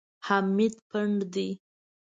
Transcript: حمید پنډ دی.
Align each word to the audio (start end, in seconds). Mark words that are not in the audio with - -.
حمید 0.27 0.75
پنډ 0.89 1.17
دی. 1.33 1.49